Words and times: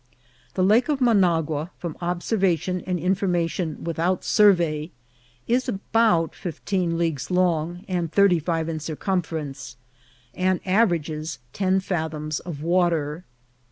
The 0.55 0.63
Lake 0.63 0.89
of 0.89 0.99
Managua, 0.99 1.69
from 1.77 1.95
observation 2.01 2.81
and 2.87 2.97
information 2.97 3.83
without 3.83 4.23
survey, 4.23 4.89
is 5.47 5.69
about 5.69 6.33
fifteen 6.33 6.97
leagues 6.97 7.29
long 7.29 7.85
and 7.87 8.11
thirty 8.11 8.39
five 8.39 8.67
in 8.67 8.79
circumference, 8.79 9.77
and 10.33 10.59
averages 10.65 11.37
ten 11.53 11.81
fathoms 11.81 12.39
of 12.39 12.63
wa 12.63 12.89
ter. 12.89 13.23